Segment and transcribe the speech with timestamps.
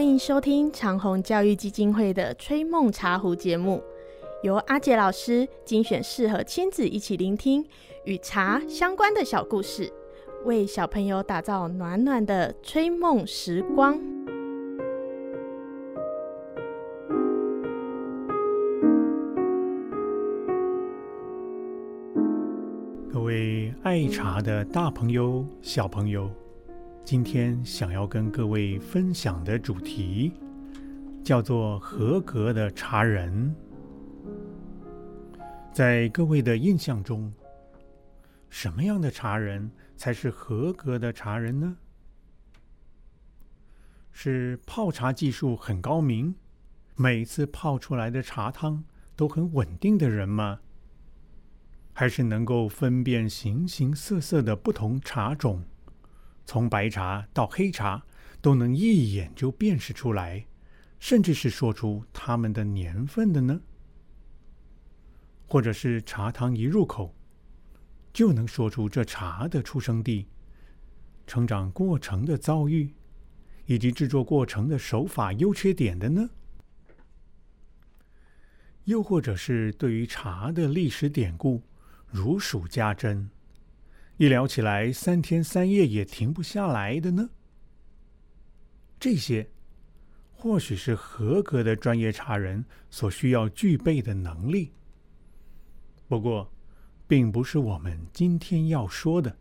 [0.00, 3.82] 欢迎收听长虹教育基金会的《吹梦茶壶》节目，
[4.42, 7.62] 由阿杰老师精选适合亲子一起聆听
[8.04, 9.92] 与茶相关的小故事，
[10.46, 14.00] 为小朋友打造暖暖的吹梦时光。
[23.12, 26.30] 各位爱茶的大朋友、小朋友。
[27.04, 30.32] 今天想要跟各位分享的主题
[31.24, 33.54] 叫做“合格的茶人”。
[35.72, 37.32] 在各位的印象中，
[38.48, 41.76] 什么样的茶人才是合格的茶人呢？
[44.12, 46.34] 是泡茶技术很高明，
[46.94, 48.84] 每次泡出来的茶汤
[49.16, 50.60] 都很稳定的人吗？
[51.92, 55.64] 还是能够分辨形形色色的不同茶种？
[56.44, 58.04] 从白茶到黑茶，
[58.40, 60.46] 都能一眼就辨识出来，
[60.98, 63.60] 甚至是说出它们的年份的呢？
[65.46, 67.14] 或者是茶汤一入口，
[68.12, 70.28] 就能说出这茶的出生地、
[71.26, 72.92] 成长过程的遭遇，
[73.66, 76.30] 以及制作过程的手法优缺点的呢？
[78.84, 81.62] 又或者是对于茶的历史典故
[82.10, 83.30] 如数家珍？
[84.20, 87.30] 一聊起来，三天三夜也停不下来的呢。
[88.98, 89.48] 这些
[90.30, 94.74] 或许是合格的专业茶人所需要具备的能力。
[96.06, 96.52] 不过，
[97.08, 99.34] 并不是我们今天要说的。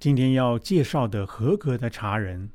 [0.00, 2.50] 今天要介绍的合格的茶人，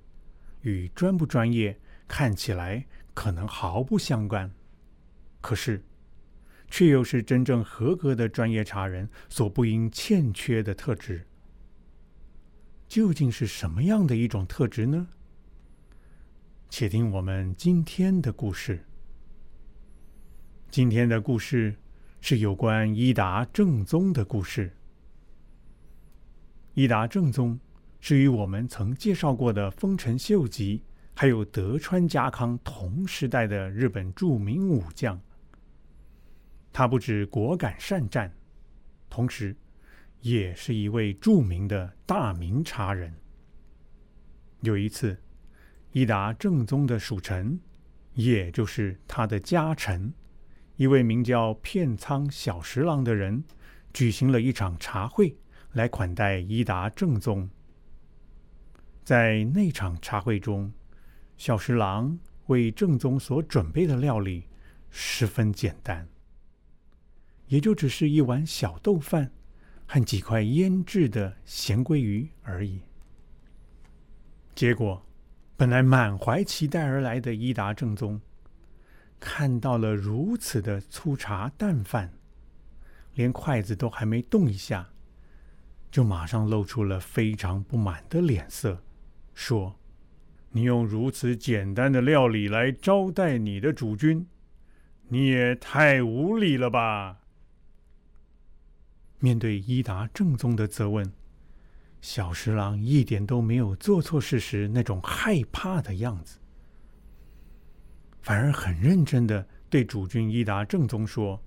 [0.63, 4.52] 与专不专业看起来可能毫不相关。
[5.39, 5.81] 可是。
[6.77, 11.25] 却又是真正合格的专业茶人所不应欠缺的特质。
[12.85, 15.07] 究竟是什么样的一种特质呢？
[16.69, 18.83] 且听我们今天的故事。
[20.69, 21.77] 今天的故事
[22.19, 24.73] 是有关伊达正宗的故事。
[26.73, 27.57] 伊达正宗
[28.01, 30.83] 是与我们曾介绍过的丰臣秀吉
[31.16, 35.17] 还有德川家康同时代的日本著名武将。
[36.78, 38.30] 他不止果敢善战，
[39.09, 39.56] 同时，
[40.19, 43.13] 也是一位著名的大名茶人。
[44.59, 45.18] 有一次，
[45.94, 47.58] 伊达正宗的属臣，
[48.13, 50.13] 也就是他的家臣，
[50.75, 53.42] 一位名叫片仓小十郎的人，
[53.94, 55.34] 举行了一场茶会
[55.72, 57.50] 来款待伊达正宗。
[59.06, 60.74] 在那场茶会中，
[61.38, 64.50] 小十郎为正宗所准备的料理
[64.90, 66.06] 十分简单。
[67.47, 69.31] 也就只是一碗小豆饭
[69.85, 72.81] 和几块腌制的咸鲑鱼而已。
[74.56, 75.06] 结果，
[75.57, 78.19] 本来满怀期待而来的伊达正宗，
[79.19, 82.13] 看到了如此的粗茶淡饭，
[83.13, 84.89] 连筷子都还没动一下，
[85.91, 88.81] 就马上露出了非常不满的脸色，
[89.33, 89.77] 说
[90.51, 94.25] ：“你用如此简单的料理来招待你的主君，
[95.09, 97.19] 你也太无礼了吧！”
[99.19, 101.11] 面对伊达正宗的责问，
[102.01, 106.37] 小十郎一点都没有做错事时那种害怕的样子，
[108.21, 111.41] 反而很认真的对主君伊达正宗说：“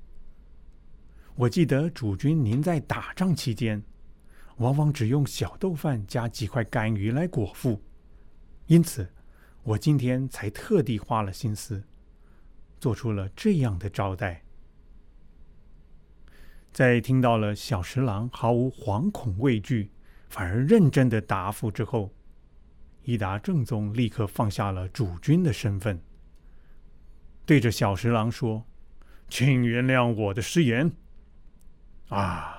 [1.37, 3.81] 我记得主君您在打仗期间，
[4.57, 7.81] 往往只用小豆饭加几块干鱼来果腹，
[8.67, 9.09] 因此
[9.63, 11.85] 我今天才特地花了心思，
[12.81, 14.43] 做出了这样的招待。”
[16.79, 19.91] 在听到了小十郎毫无惶恐畏惧，
[20.29, 22.15] 反而认真的答复之后，
[23.03, 26.01] 伊达正宗立刻放下了主君的身份，
[27.45, 28.65] 对着小十郎说
[29.29, 30.93] ：“请原谅我的失言。”
[32.11, 32.57] 啊，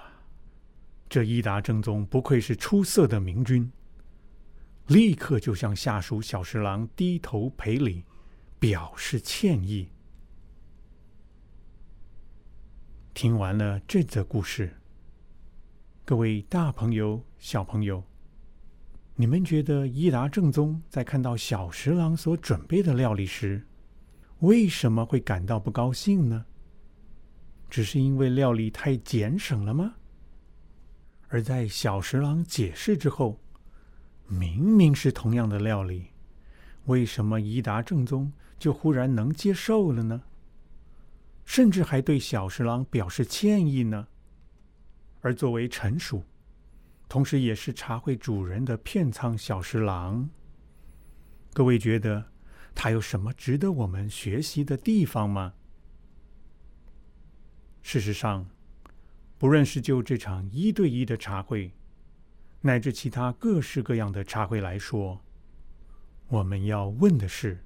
[1.08, 3.72] 这伊达正宗不愧是出色的明君，
[4.88, 8.04] 立刻就向下属小十郎低头赔礼，
[8.60, 9.88] 表示歉意。
[13.14, 14.74] 听完了这则故事，
[16.06, 18.02] 各位大朋友、小朋友，
[19.16, 23.66] 你们觉得伊达正宗在看到小十郎所准备的料理时，
[24.40, 26.46] 为什么会感到不高兴呢？
[27.70, 29.96] 只是因为料理太俭省了吗？
[31.28, 33.38] 而在小十郎解释之后，
[34.28, 36.08] 明明是同样的料理，
[36.86, 40.22] 为什么伊达正宗就忽然能接受了呢？
[41.50, 44.08] 甚至还对小十郎表示歉意呢。
[45.22, 46.24] 而作为臣属，
[47.08, 50.30] 同时也是茶会主人的片仓小十郎，
[51.52, 52.24] 各位觉得
[52.76, 55.56] 他有什么值得我们学习的地方吗？
[57.82, 58.48] 事实上，
[59.40, 61.74] 不论是就这场一对一的茶会，
[62.62, 65.20] 乃至其他各式各样的茶会来说，
[66.28, 67.66] 我们要问的是：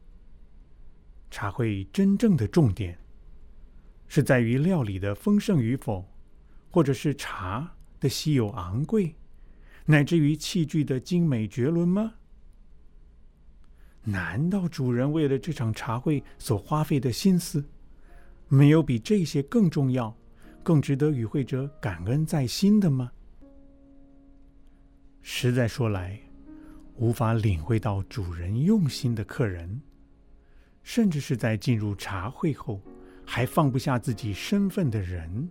[1.30, 2.98] 茶会真正的重点
[4.16, 6.08] 是在于料理的丰盛与否，
[6.70, 9.16] 或者是茶的稀有昂贵，
[9.86, 12.14] 乃至于器具的精美绝伦吗？
[14.04, 17.66] 难道主人为了这场茶会所花费的心思？
[18.48, 20.16] 没有比这些更重要、
[20.62, 23.12] 更值得与会者感恩在心的吗？
[25.24, 26.22] 实在说来，
[26.98, 29.82] 无法领会到主人用心的客人，
[30.84, 32.80] 甚至是在进入茶会后
[33.26, 35.50] 还放不下自己身份的人，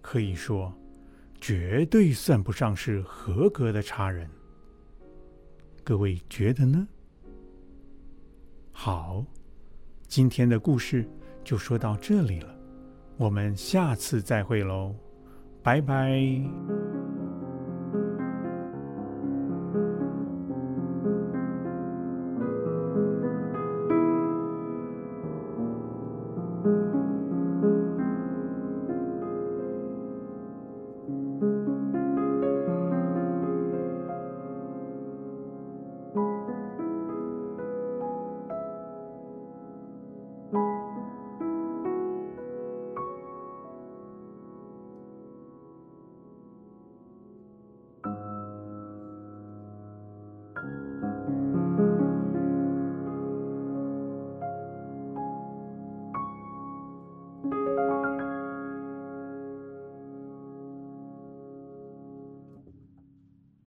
[0.00, 0.72] 可以说，
[1.40, 4.28] 绝对算不上是合格的茶人。
[5.82, 6.86] 各位觉得呢？
[8.72, 9.24] 好，
[10.06, 11.08] 今天的故事。
[11.42, 12.54] 就说到这里了，
[13.16, 14.94] 我们下次再会喽，
[15.62, 16.20] 拜拜。